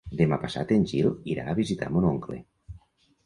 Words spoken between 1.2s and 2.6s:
irà a visitar mon oncle.